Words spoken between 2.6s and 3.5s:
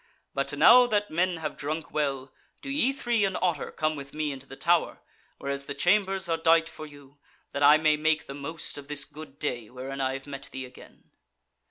do ye three and